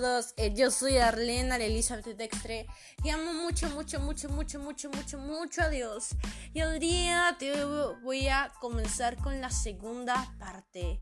todos, 0.00 0.34
eh, 0.38 0.52
yo 0.52 0.72
soy 0.72 0.98
Arlena 0.98 1.54
Elizabeth 1.56 2.16
Dextre 2.16 2.66
y 3.04 3.10
amo 3.10 3.32
mucho, 3.32 3.68
mucho, 3.70 4.00
mucho, 4.00 4.28
mucho, 4.28 4.58
mucho, 4.58 4.90
mucho, 4.90 5.18
mucho 5.18 5.62
a 5.62 5.68
Dios. 5.68 6.16
Y 6.52 6.62
hoy 6.62 6.80
día 6.80 7.36
te 7.38 7.64
voy 8.02 8.26
a 8.26 8.52
comenzar 8.60 9.16
con 9.18 9.40
la 9.40 9.50
segunda 9.50 10.34
parte 10.40 11.00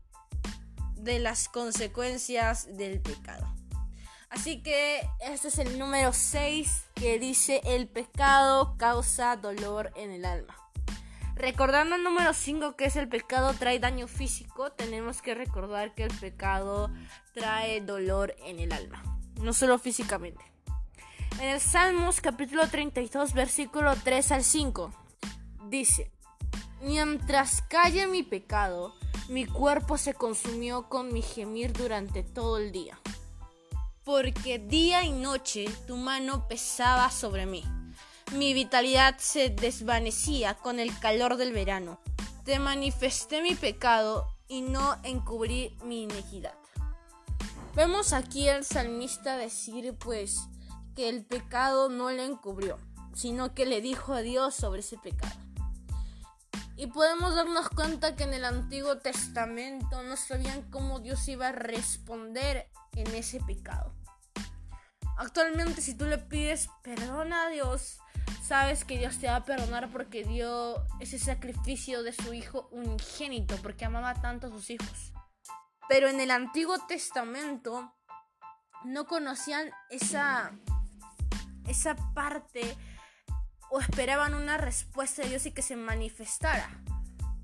de 0.95 1.17
las 1.17 1.49
consecuencias 1.49 2.67
del 2.77 3.01
pecado. 3.01 3.51
Así 4.29 4.61
que 4.61 5.01
este 5.21 5.47
es 5.47 5.57
el 5.57 5.79
número 5.79 6.13
6 6.13 6.83
que 6.93 7.17
dice 7.17 7.61
el 7.65 7.87
pecado 7.87 8.77
causa 8.77 9.35
dolor 9.37 9.91
en 9.95 10.11
el 10.11 10.23
alma. 10.23 10.62
Recordando 11.35 11.95
el 11.95 12.03
número 12.03 12.33
5 12.33 12.75
que 12.75 12.85
es 12.85 12.95
el 12.95 13.09
pecado 13.09 13.53
trae 13.53 13.79
daño 13.79 14.07
físico, 14.07 14.71
tenemos 14.71 15.21
que 15.21 15.33
recordar 15.33 15.95
que 15.95 16.03
el 16.03 16.13
pecado 16.13 16.91
trae 17.33 17.81
dolor 17.81 18.35
en 18.45 18.59
el 18.59 18.71
alma, 18.71 19.01
no 19.41 19.51
solo 19.51 19.79
físicamente. 19.79 20.43
En 21.39 21.49
el 21.49 21.59
Salmos 21.59 22.21
capítulo 22.21 22.67
32 22.67 23.33
versículo 23.33 23.95
3 23.95 24.31
al 24.31 24.43
5 24.43 24.93
dice, 25.69 26.11
Mientras 26.81 27.63
calle 27.63 28.05
mi 28.05 28.21
pecado, 28.21 28.93
mi 29.27 29.45
cuerpo 29.45 29.97
se 29.97 30.13
consumió 30.13 30.87
con 30.87 31.11
mi 31.11 31.23
gemir 31.23 31.73
durante 31.73 32.21
todo 32.21 32.59
el 32.59 32.71
día. 32.71 32.99
Porque 34.03 34.59
día 34.59 35.03
y 35.03 35.11
noche 35.11 35.65
tu 35.87 35.97
mano 35.97 36.47
pesaba 36.47 37.09
sobre 37.09 37.45
mí 37.47 37.63
mi 38.33 38.53
vitalidad 38.53 39.17
se 39.19 39.49
desvanecía 39.49 40.55
con 40.55 40.79
el 40.79 40.97
calor 40.99 41.37
del 41.37 41.53
verano. 41.53 41.99
Te 42.43 42.59
manifesté 42.59 43.41
mi 43.41 43.55
pecado 43.55 44.27
y 44.47 44.61
no 44.61 44.97
encubrí 45.03 45.77
mi 45.83 46.03
iniquidad. 46.03 46.55
Vemos 47.75 48.13
aquí 48.13 48.49
al 48.49 48.65
salmista 48.65 49.37
decir 49.37 49.95
pues 49.97 50.41
que 50.95 51.09
el 51.09 51.25
pecado 51.25 51.89
no 51.89 52.11
le 52.11 52.25
encubrió, 52.25 52.77
sino 53.13 53.53
que 53.53 53.65
le 53.65 53.81
dijo 53.81 54.13
a 54.13 54.21
Dios 54.21 54.55
sobre 54.55 54.81
ese 54.81 54.97
pecado. 54.97 55.39
Y 56.75 56.87
podemos 56.87 57.35
darnos 57.35 57.69
cuenta 57.69 58.15
que 58.15 58.23
en 58.23 58.33
el 58.33 58.45
Antiguo 58.45 58.97
Testamento 58.97 60.01
no 60.03 60.17
sabían 60.17 60.63
cómo 60.69 60.99
Dios 60.99 61.27
iba 61.27 61.49
a 61.49 61.51
responder 61.51 62.67
en 62.95 63.13
ese 63.13 63.39
pecado. 63.39 63.93
Actualmente 65.23 65.81
si 65.81 65.95
tú 65.95 66.05
le 66.05 66.17
pides 66.17 66.69
perdón 66.81 67.31
a 67.31 67.47
Dios, 67.47 67.99
sabes 68.45 68.83
que 68.83 68.97
Dios 68.97 69.19
te 69.19 69.27
va 69.27 69.37
a 69.37 69.45
perdonar 69.45 69.89
porque 69.89 70.25
dio 70.25 70.85
ese 70.99 71.17
sacrificio 71.17 72.03
de 72.03 72.11
su 72.11 72.33
hijo 72.33 72.67
unigénito, 72.71 73.55
porque 73.63 73.85
amaba 73.85 74.15
tanto 74.15 74.47
a 74.47 74.49
sus 74.49 74.69
hijos. 74.69 75.13
Pero 75.87 76.09
en 76.09 76.19
el 76.19 76.29
Antiguo 76.29 76.77
Testamento 76.87 77.95
no 78.83 79.05
conocían 79.05 79.71
esa, 79.89 80.51
esa 81.67 81.95
parte 82.13 82.75
o 83.71 83.79
esperaban 83.79 84.33
una 84.33 84.57
respuesta 84.57 85.21
de 85.21 85.29
Dios 85.29 85.45
y 85.45 85.51
que 85.51 85.61
se 85.61 85.77
manifestara. 85.77 86.69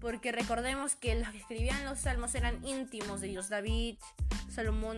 Porque 0.01 0.33
recordemos 0.33 0.97
que 0.97 1.15
los 1.15 1.29
que 1.29 1.37
escribían 1.37 1.85
los 1.85 1.99
salmos 1.99 2.35
eran 2.35 2.61
íntimos 2.67 3.21
de 3.21 3.29
Dios, 3.29 3.47
David, 3.47 3.97
Salomón, 4.49 4.97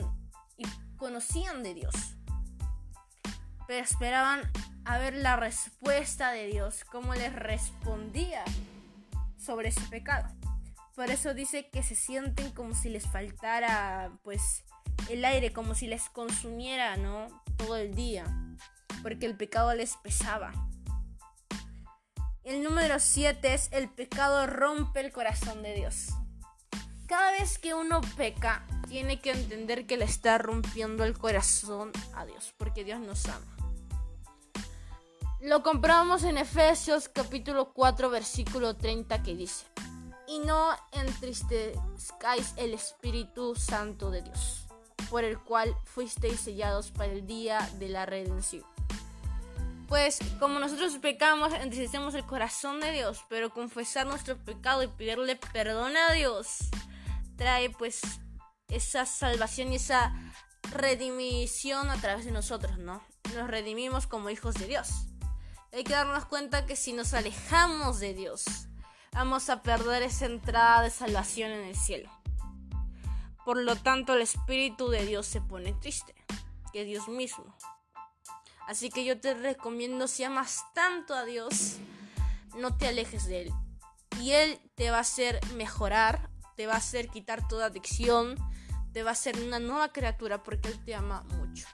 y 0.58 0.66
conocían 0.98 1.62
de 1.62 1.76
Dios. 1.76 2.16
Pero 3.72 3.86
esperaban 3.86 4.42
a 4.84 4.98
ver 4.98 5.14
la 5.14 5.38
respuesta 5.38 6.34
de 6.34 6.48
Dios, 6.48 6.84
cómo 6.84 7.14
les 7.14 7.32
respondía 7.34 8.44
sobre 9.38 9.70
ese 9.70 9.80
pecado. 9.84 10.28
Por 10.94 11.10
eso 11.10 11.34
dice 11.34 11.70
que 11.70 11.82
se 11.82 11.96
sienten 11.96 12.52
como 12.52 12.76
si 12.76 12.90
les 12.90 13.08
faltara 13.08 14.12
pues 14.24 14.66
el 15.10 15.24
aire, 15.24 15.54
como 15.54 15.74
si 15.74 15.88
les 15.88 16.10
consumiera, 16.10 16.98
¿no? 16.98 17.28
Todo 17.56 17.78
el 17.78 17.96
día, 17.96 18.26
porque 19.04 19.26
el 19.26 19.38
pecado 19.38 19.74
les 19.74 19.96
pesaba. 19.96 20.52
El 22.44 22.64
número 22.64 23.00
7 23.00 23.54
es 23.54 23.70
el 23.72 23.88
pecado 23.88 24.48
rompe 24.48 25.00
el 25.00 25.14
corazón 25.14 25.64
de 25.64 25.76
Dios. 25.76 26.10
Cada 27.08 27.32
vez 27.32 27.58
que 27.58 27.74
uno 27.74 28.02
peca, 28.18 28.66
tiene 28.90 29.22
que 29.22 29.32
entender 29.32 29.88
que 29.88 29.96
le 29.96 30.04
está 30.04 30.38
rompiendo 30.40 31.06
el 31.06 31.18
corazón 31.18 31.94
a 32.14 32.26
Dios, 32.26 32.54
porque 32.58 32.84
Dios 32.84 33.00
nos 33.00 33.26
ama. 33.28 33.61
Lo 35.44 35.64
compramos 35.64 36.24
en 36.24 36.38
Efesios 36.38 37.10
capítulo 37.10 37.74
4 37.74 38.12
versículo 38.12 38.76
30 38.76 39.24
que 39.24 39.36
dice, 39.36 39.66
y 40.28 40.38
no 40.38 40.70
entristezcáis 40.92 42.54
el 42.58 42.76
Espíritu 42.76 43.56
Santo 43.56 44.12
de 44.12 44.22
Dios, 44.22 44.68
por 45.10 45.24
el 45.24 45.40
cual 45.40 45.76
fuisteis 45.84 46.42
sellados 46.42 46.92
para 46.92 47.12
el 47.12 47.26
día 47.26 47.68
de 47.80 47.90
la 47.90 48.06
redención. 48.06 48.64
Pues 49.88 50.20
como 50.40 50.60
nosotros 50.60 50.96
pecamos, 51.00 51.52
entristecemos 51.54 52.14
el 52.14 52.26
corazón 52.28 52.80
de 52.80 52.92
Dios, 52.92 53.26
pero 53.28 53.50
confesar 53.50 54.06
nuestro 54.06 54.38
pecado 54.38 54.84
y 54.84 54.90
pedirle 54.90 55.38
perdón 55.38 55.98
a 55.98 56.14
Dios 56.14 56.70
trae 57.36 57.72
pues 57.72 58.02
esa 58.68 59.08
salvación 59.08 59.74
y 59.74 59.78
esa 59.78 60.14
redimición 60.72 61.90
a 61.90 62.00
través 62.00 62.26
de 62.26 62.32
nosotros, 62.32 62.78
¿no? 62.78 63.04
Nos 63.36 63.50
redimimos 63.50 64.06
como 64.06 64.30
hijos 64.30 64.54
de 64.54 64.68
Dios 64.68 65.08
hay 65.72 65.84
que 65.84 65.94
darnos 65.94 66.26
cuenta 66.26 66.66
que 66.66 66.76
si 66.76 66.92
nos 66.94 67.14
alejamos 67.14 68.00
de 68.00 68.14
Dios, 68.14 68.44
vamos 69.14 69.50
a 69.50 69.62
perder 69.64 70.04
esa 70.04 70.26
entrada 70.26 70.82
de 70.82 70.90
salvación 70.90 71.52
en 71.52 71.66
el 71.66 71.76
cielo. 71.76 72.10
Por 73.46 73.58
lo 73.58 73.76
tanto, 73.76 74.14
el 74.14 74.22
Espíritu 74.22 74.90
de 74.90 75.06
Dios 75.06 75.26
se 75.26 75.42
pone 75.42 75.74
triste, 75.74 76.14
que 76.74 76.84
Dios 76.84 77.08
mismo. 77.08 77.56
Así 78.68 78.90
que 78.90 79.06
yo 79.06 79.20
te 79.20 79.34
recomiendo, 79.34 80.08
si 80.08 80.24
amas 80.24 80.64
tanto 80.74 81.14
a 81.14 81.26
Dios, 81.26 81.78
no 82.58 82.78
te 82.78 82.88
alejes 82.88 83.26
de 83.26 83.44
Él. 83.44 83.54
Y 84.20 84.32
Él 84.32 84.60
te 84.76 84.92
va 84.92 84.98
a 84.98 85.02
hacer 85.02 85.40
mejorar, 85.56 86.30
te 86.56 86.68
va 86.68 86.74
a 86.74 86.78
hacer 86.78 87.08
quitar 87.08 87.48
toda 87.48 87.68
adicción, 87.68 88.36
te 88.94 89.04
va 89.04 89.12
a 89.12 89.14
hacer 89.14 89.40
una 89.42 89.60
nueva 89.60 89.92
criatura 89.92 90.44
porque 90.44 90.68
Él 90.68 90.84
te 90.84 90.94
ama 90.94 91.24
mucho. 91.24 91.66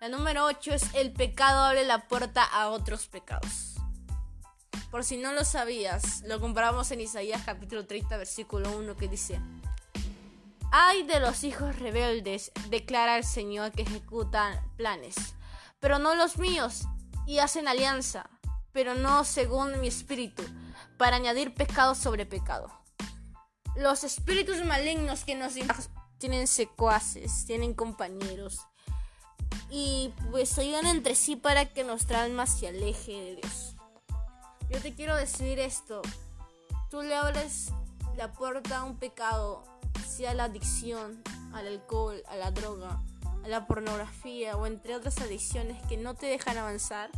La 0.00 0.08
número 0.08 0.44
8 0.44 0.74
es 0.74 0.94
el 0.94 1.12
pecado 1.12 1.64
abre 1.64 1.84
la 1.84 2.06
puerta 2.06 2.44
a 2.44 2.68
otros 2.68 3.08
pecados. 3.08 3.74
Por 4.92 5.02
si 5.02 5.16
no 5.16 5.32
lo 5.32 5.44
sabías, 5.44 6.22
lo 6.24 6.38
comparamos 6.38 6.92
en 6.92 7.00
Isaías 7.00 7.42
capítulo 7.44 7.84
30 7.84 8.16
versículo 8.16 8.70
1 8.78 8.96
que 8.96 9.08
dice, 9.08 9.40
Ay 10.70 11.02
de 11.02 11.18
los 11.18 11.42
hijos 11.42 11.76
rebeldes, 11.80 12.52
declara 12.68 13.16
el 13.16 13.24
Señor 13.24 13.72
que 13.72 13.82
ejecutan 13.82 14.60
planes, 14.76 15.16
pero 15.80 15.98
no 15.98 16.14
los 16.14 16.38
míos, 16.38 16.82
y 17.26 17.40
hacen 17.40 17.66
alianza, 17.66 18.30
pero 18.70 18.94
no 18.94 19.24
según 19.24 19.80
mi 19.80 19.88
espíritu, 19.88 20.44
para 20.96 21.16
añadir 21.16 21.54
pecado 21.54 21.96
sobre 21.96 22.24
pecado. 22.24 22.70
Los 23.74 24.04
espíritus 24.04 24.64
malignos 24.64 25.24
que 25.24 25.34
nos 25.34 25.54
tienen 26.18 26.46
secuaces, 26.46 27.44
tienen 27.46 27.74
compañeros, 27.74 28.60
y 29.70 30.12
pues 30.30 30.58
ayudan 30.58 30.86
entre 30.86 31.14
sí 31.14 31.36
para 31.36 31.66
que 31.66 31.84
nuestra 31.84 32.22
alma 32.22 32.46
se 32.46 32.68
aleje 32.68 33.12
de 33.12 33.36
Dios. 33.36 33.74
Yo 34.70 34.80
te 34.80 34.94
quiero 34.94 35.16
decir 35.16 35.58
esto, 35.58 36.02
tú 36.90 37.02
le 37.02 37.14
abres 37.14 37.72
la 38.16 38.32
puerta 38.32 38.78
a 38.78 38.84
un 38.84 38.96
pecado, 38.96 39.64
sea 40.06 40.34
la 40.34 40.44
adicción 40.44 41.22
al 41.52 41.66
alcohol, 41.66 42.22
a 42.28 42.36
la 42.36 42.50
droga, 42.50 43.02
a 43.44 43.48
la 43.48 43.66
pornografía 43.66 44.56
o 44.56 44.66
entre 44.66 44.94
otras 44.94 45.18
adicciones 45.18 45.82
que 45.86 45.96
no 45.96 46.14
te 46.14 46.26
dejan 46.26 46.58
avanzar, 46.58 47.10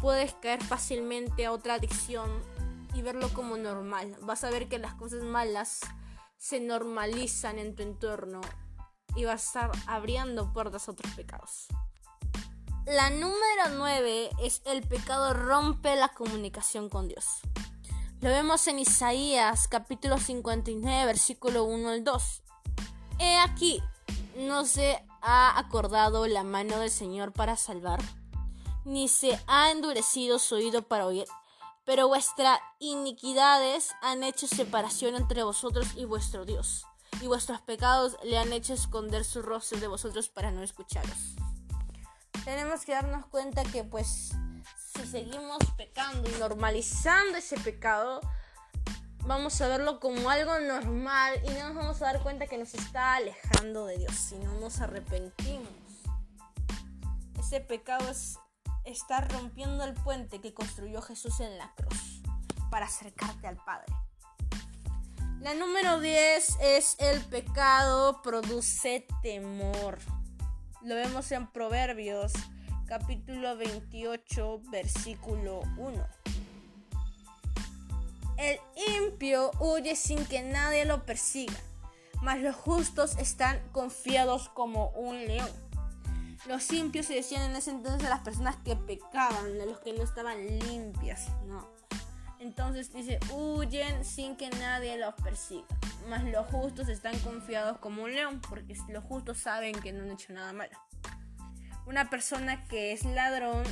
puedes 0.00 0.34
caer 0.34 0.62
fácilmente 0.62 1.46
a 1.46 1.52
otra 1.52 1.74
adicción 1.74 2.30
y 2.94 3.02
verlo 3.02 3.32
como 3.32 3.56
normal. 3.56 4.16
Vas 4.22 4.44
a 4.44 4.50
ver 4.50 4.68
que 4.68 4.78
las 4.78 4.94
cosas 4.94 5.22
malas 5.22 5.80
se 6.36 6.60
normalizan 6.60 7.58
en 7.58 7.76
tu 7.76 7.82
entorno 7.82 8.40
y 9.16 9.24
va 9.24 9.32
a 9.32 9.36
estar 9.36 9.70
abriendo 9.86 10.52
puertas 10.52 10.88
a 10.88 10.92
otros 10.92 11.12
pecados. 11.14 11.66
La 12.86 13.10
número 13.10 13.68
9 13.76 14.30
es 14.40 14.62
el 14.64 14.82
pecado 14.82 15.34
rompe 15.34 15.94
la 15.96 16.08
comunicación 16.08 16.88
con 16.88 17.08
Dios. 17.08 17.26
Lo 18.20 18.30
vemos 18.30 18.66
en 18.66 18.78
Isaías 18.78 19.68
capítulo 19.68 20.18
59 20.18 21.06
versículo 21.06 21.64
1 21.64 21.88
al 21.88 22.04
2. 22.04 22.42
He 23.18 23.38
aquí, 23.38 23.82
no 24.36 24.64
se 24.64 25.04
ha 25.22 25.58
acordado 25.58 26.26
la 26.26 26.42
mano 26.42 26.78
del 26.78 26.90
Señor 26.90 27.32
para 27.32 27.56
salvar, 27.56 28.00
ni 28.84 29.08
se 29.08 29.38
ha 29.46 29.70
endurecido 29.70 30.38
su 30.38 30.56
oído 30.56 30.82
para 30.82 31.06
oír, 31.06 31.26
pero 31.84 32.08
vuestras 32.08 32.58
iniquidades 32.78 33.90
han 34.02 34.24
hecho 34.24 34.46
separación 34.46 35.14
entre 35.14 35.42
vosotros 35.42 35.88
y 35.96 36.06
vuestro 36.06 36.44
Dios 36.44 36.86
y 37.20 37.26
vuestros 37.26 37.60
pecados 37.60 38.16
le 38.22 38.38
han 38.38 38.52
hecho 38.52 38.74
esconder 38.74 39.24
su 39.24 39.42
rostro 39.42 39.78
de 39.78 39.86
vosotros 39.86 40.28
para 40.28 40.50
no 40.50 40.62
escucharos. 40.62 41.34
Tenemos 42.44 42.84
que 42.84 42.92
darnos 42.92 43.26
cuenta 43.26 43.62
que 43.64 43.84
pues 43.84 44.32
si 44.92 45.06
seguimos 45.06 45.58
pecando 45.76 46.28
y 46.28 46.38
normalizando 46.38 47.38
ese 47.38 47.58
pecado, 47.60 48.20
vamos 49.26 49.60
a 49.60 49.68
verlo 49.68 50.00
como 50.00 50.30
algo 50.30 50.58
normal 50.60 51.40
y 51.44 51.50
no 51.50 51.68
nos 51.68 51.76
vamos 51.76 52.02
a 52.02 52.06
dar 52.06 52.22
cuenta 52.22 52.46
que 52.46 52.58
nos 52.58 52.74
está 52.74 53.14
alejando 53.14 53.86
de 53.86 53.98
Dios, 53.98 54.14
si 54.14 54.36
no 54.38 54.52
nos 54.54 54.80
arrepentimos. 54.80 55.68
Ese 57.38 57.60
pecado 57.60 58.08
es 58.10 58.38
estar 58.84 59.30
rompiendo 59.32 59.84
el 59.84 59.94
puente 59.94 60.40
que 60.40 60.54
construyó 60.54 61.02
Jesús 61.02 61.40
en 61.40 61.58
la 61.58 61.72
cruz 61.74 62.22
para 62.70 62.86
acercarte 62.86 63.46
al 63.46 63.56
Padre. 63.56 63.92
La 65.40 65.54
número 65.54 66.00
10 66.00 66.58
es 66.60 66.96
el 66.98 67.18
pecado 67.22 68.20
produce 68.20 69.06
temor. 69.22 69.98
Lo 70.82 70.94
vemos 70.94 71.32
en 71.32 71.46
Proverbios 71.46 72.34
capítulo 72.86 73.56
28 73.56 74.60
versículo 74.70 75.62
1. 75.78 76.06
El 78.36 78.60
impio 78.98 79.50
huye 79.60 79.96
sin 79.96 80.26
que 80.26 80.42
nadie 80.42 80.84
lo 80.84 81.06
persiga, 81.06 81.56
mas 82.20 82.40
los 82.40 82.54
justos 82.54 83.16
están 83.16 83.66
confiados 83.72 84.50
como 84.50 84.90
un 84.90 85.24
león. 85.24 85.50
Los 86.48 86.70
impios 86.70 87.06
se 87.06 87.14
decían 87.14 87.50
en 87.50 87.56
ese 87.56 87.70
entonces 87.70 88.06
a 88.06 88.10
las 88.10 88.20
personas 88.20 88.56
que 88.56 88.76
pecaban, 88.76 89.58
a 89.58 89.64
los 89.64 89.78
que 89.80 89.94
no 89.94 90.02
estaban 90.02 90.36
limpias, 90.58 91.28
no. 91.46 91.66
Entonces 92.40 92.90
dice, 92.92 93.20
huyen 93.32 94.02
sin 94.02 94.34
que 94.34 94.48
nadie 94.48 94.96
los 94.96 95.14
persiga. 95.14 95.66
Mas 96.08 96.24
los 96.24 96.46
justos 96.46 96.88
están 96.88 97.16
confiados 97.18 97.78
como 97.78 98.02
un 98.02 98.14
león, 98.14 98.40
porque 98.48 98.74
los 98.88 99.04
justos 99.04 99.38
saben 99.38 99.74
que 99.74 99.92
no 99.92 100.02
han 100.04 100.10
hecho 100.10 100.32
nada 100.32 100.52
malo. 100.54 100.76
Una 101.86 102.08
persona 102.08 102.64
que 102.64 102.92
es 102.92 103.04
ladrón, 103.04 103.62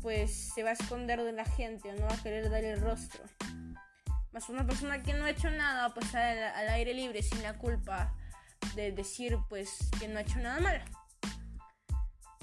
pues 0.00 0.52
se 0.54 0.62
va 0.62 0.70
a 0.70 0.72
esconder 0.72 1.22
de 1.22 1.32
la 1.32 1.44
gente 1.44 1.90
o 1.90 1.92
no 1.94 2.06
va 2.06 2.14
a 2.14 2.22
querer 2.22 2.50
dar 2.50 2.64
el 2.64 2.80
rostro. 2.80 3.22
Más 4.32 4.48
una 4.48 4.66
persona 4.66 5.02
que 5.02 5.12
no 5.12 5.26
ha 5.26 5.30
hecho 5.30 5.50
nada, 5.50 5.92
pues 5.92 6.14
al, 6.14 6.38
al 6.38 6.68
aire 6.70 6.94
libre 6.94 7.22
sin 7.22 7.42
la 7.42 7.58
culpa 7.58 8.14
de 8.74 8.90
decir 8.90 9.38
pues 9.48 9.90
que 10.00 10.08
no 10.08 10.18
ha 10.18 10.22
hecho 10.22 10.38
nada 10.38 10.60
malo. 10.60 10.84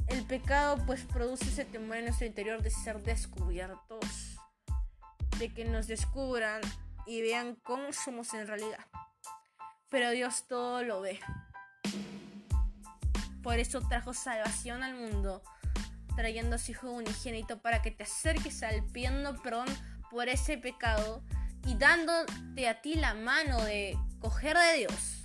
El 0.07 0.23
pecado 0.25 0.77
pues 0.85 1.03
produce 1.05 1.45
ese 1.45 1.65
temor 1.65 1.97
en 1.97 2.05
nuestro 2.05 2.27
interior 2.27 2.61
de 2.61 2.69
ser 2.69 3.01
descubiertos, 3.01 4.30
de 5.41 5.51
que 5.51 5.65
nos 5.65 5.87
descubran 5.87 6.61
y 7.07 7.23
vean 7.23 7.55
cómo 7.55 7.91
somos 7.93 8.33
en 8.35 8.45
realidad. 8.45 8.85
Pero 9.89 10.11
Dios 10.11 10.45
todo 10.47 10.83
lo 10.83 11.01
ve. 11.01 11.19
Por 13.41 13.57
eso 13.57 13.81
trajo 13.81 14.13
salvación 14.13 14.83
al 14.83 14.93
mundo, 14.93 15.41
trayendo 16.15 16.57
a 16.57 16.59
su 16.59 16.71
Hijo 16.71 16.91
unigénito 16.91 17.59
para 17.59 17.81
que 17.81 17.89
te 17.89 18.03
acerques 18.03 18.61
al 18.61 18.85
pidiendo 18.85 19.35
perdón 19.41 19.67
por 20.11 20.29
ese 20.29 20.59
pecado 20.59 21.23
y 21.65 21.73
dándote 21.75 22.69
a 22.69 22.81
ti 22.81 22.93
la 22.93 23.15
mano 23.15 23.63
de 23.63 23.97
coger 24.19 24.55
de 24.55 24.77
Dios 24.77 25.23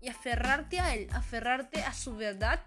y 0.00 0.08
aferrarte 0.08 0.78
a 0.78 0.94
Él, 0.94 1.08
aferrarte 1.12 1.82
a 1.82 1.92
su 1.92 2.14
verdad 2.14 2.60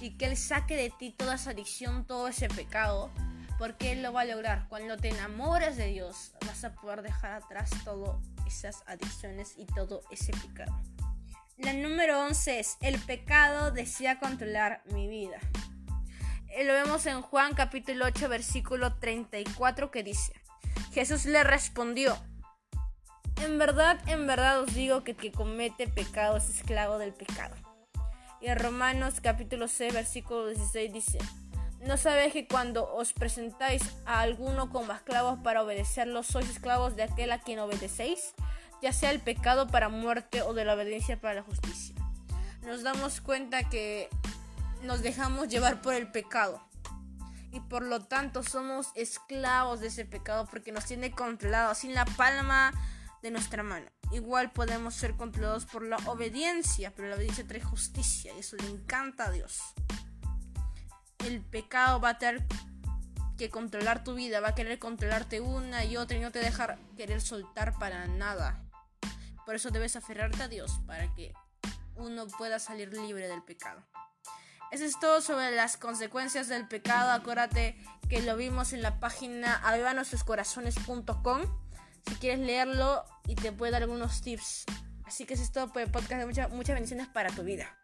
y 0.00 0.16
que 0.16 0.24
Él 0.24 0.36
saque 0.36 0.74
de 0.74 0.90
ti 0.90 1.12
toda 1.12 1.36
esa 1.36 1.50
adicción, 1.50 2.04
todo 2.04 2.26
ese 2.26 2.48
pecado, 2.48 3.12
porque 3.60 3.92
Él 3.92 4.02
lo 4.02 4.14
va 4.14 4.22
a 4.22 4.24
lograr. 4.24 4.66
Cuando 4.70 4.96
te 4.96 5.10
enamores 5.10 5.76
de 5.76 5.88
Dios, 5.88 6.32
vas 6.46 6.64
a 6.64 6.72
poder 6.72 7.02
dejar 7.02 7.32
atrás 7.32 7.68
todas 7.84 8.16
esas 8.46 8.82
adicciones 8.86 9.52
y 9.58 9.66
todo 9.66 10.02
ese 10.10 10.32
pecado. 10.32 10.72
La 11.58 11.74
número 11.74 12.24
11 12.24 12.58
es, 12.58 12.78
el 12.80 12.98
pecado 12.98 13.70
desea 13.70 14.18
controlar 14.18 14.82
mi 14.86 15.08
vida. 15.08 15.36
Eh, 16.48 16.64
lo 16.64 16.72
vemos 16.72 17.04
en 17.04 17.20
Juan 17.20 17.52
capítulo 17.52 18.06
8 18.06 18.30
versículo 18.30 18.94
34 18.94 19.90
que 19.90 20.04
dice, 20.04 20.32
Jesús 20.94 21.26
le 21.26 21.44
respondió, 21.44 22.16
en 23.42 23.58
verdad, 23.58 24.00
en 24.08 24.26
verdad 24.26 24.62
os 24.62 24.72
digo 24.72 25.04
que 25.04 25.10
el 25.10 25.18
que 25.18 25.32
comete 25.32 25.86
pecado 25.86 26.38
es 26.38 26.48
esclavo 26.48 26.96
del 26.96 27.12
pecado. 27.12 27.54
Y 28.40 28.46
en 28.46 28.58
Romanos 28.58 29.20
capítulo 29.22 29.68
6 29.68 29.92
versículo 29.92 30.48
16 30.48 30.92
dice, 30.94 31.18
¿no 31.80 31.96
sabéis 31.96 32.32
que 32.32 32.46
cuando 32.46 32.92
os 32.94 33.12
presentáis 33.12 33.82
a 34.06 34.20
alguno 34.20 34.70
como 34.70 34.92
esclavos 34.92 35.38
para 35.42 35.62
obedecerlo, 35.62 36.22
sois 36.22 36.48
esclavos 36.48 36.96
de 36.96 37.04
aquel 37.04 37.32
a 37.32 37.40
quien 37.40 37.58
obedecéis? 37.58 38.34
Ya 38.82 38.92
sea 38.92 39.10
el 39.10 39.20
pecado 39.20 39.66
para 39.66 39.88
muerte 39.88 40.42
o 40.42 40.54
de 40.54 40.64
la 40.64 40.74
obediencia 40.74 41.20
para 41.20 41.34
la 41.34 41.42
justicia. 41.42 41.94
Nos 42.62 42.82
damos 42.82 43.20
cuenta 43.20 43.68
que 43.68 44.08
nos 44.82 45.02
dejamos 45.02 45.48
llevar 45.48 45.82
por 45.82 45.94
el 45.94 46.10
pecado 46.10 46.62
y 47.52 47.60
por 47.60 47.82
lo 47.82 48.00
tanto 48.00 48.42
somos 48.42 48.88
esclavos 48.94 49.80
de 49.80 49.88
ese 49.88 50.04
pecado 50.04 50.46
porque 50.46 50.72
nos 50.72 50.84
tiene 50.84 51.10
controlados 51.10 51.78
sin 51.78 51.94
la 51.94 52.04
palma 52.04 52.72
de 53.22 53.30
nuestra 53.30 53.62
mano. 53.62 53.90
Igual 54.12 54.50
podemos 54.52 54.94
ser 54.94 55.16
controlados 55.16 55.66
por 55.66 55.82
la 55.82 55.96
obediencia, 56.06 56.92
pero 56.94 57.08
la 57.08 57.16
obediencia 57.16 57.46
trae 57.46 57.60
justicia 57.60 58.32
y 58.34 58.40
eso 58.40 58.56
le 58.56 58.68
encanta 58.68 59.26
a 59.26 59.30
Dios. 59.30 59.60
El 61.24 61.42
pecado 61.42 62.00
va 62.00 62.10
a 62.10 62.18
tener 62.18 62.44
que 63.36 63.50
controlar 63.50 64.04
tu 64.04 64.14
vida, 64.14 64.40
va 64.40 64.48
a 64.48 64.54
querer 64.54 64.78
controlarte 64.78 65.40
una 65.40 65.84
y 65.84 65.96
otra 65.96 66.16
y 66.16 66.20
no 66.20 66.30
te 66.30 66.40
dejar 66.40 66.78
querer 66.96 67.20
soltar 67.20 67.78
para 67.78 68.06
nada. 68.06 68.62
Por 69.46 69.54
eso 69.54 69.70
debes 69.70 69.96
aferrarte 69.96 70.42
a 70.42 70.48
Dios 70.48 70.80
para 70.86 71.12
que 71.14 71.32
uno 71.96 72.26
pueda 72.26 72.58
salir 72.58 72.92
libre 72.92 73.28
del 73.28 73.42
pecado. 73.42 73.82
Eso 74.70 74.84
es 74.84 75.00
todo 75.00 75.20
sobre 75.20 75.50
las 75.50 75.76
consecuencias 75.76 76.48
del 76.48 76.68
pecado. 76.68 77.10
Acuérdate 77.10 77.76
que 78.08 78.22
lo 78.22 78.36
vimos 78.36 78.72
en 78.72 78.82
la 78.82 79.00
página 79.00 79.56
avivanostroscorazones.com 79.66 81.42
si 82.06 82.14
quieres 82.16 82.40
leerlo 82.40 83.04
y 83.26 83.34
te 83.34 83.52
puede 83.52 83.72
dar 83.72 83.82
algunos 83.82 84.22
tips. 84.22 84.64
Así 85.04 85.24
que 85.24 85.34
eso 85.34 85.42
es 85.42 85.52
todo 85.52 85.72
por 85.72 85.82
el 85.82 85.90
podcast 85.90 86.20
de 86.20 86.26
muchas 86.26 86.74
bendiciones 86.74 87.08
para 87.08 87.30
tu 87.30 87.42
vida. 87.42 87.79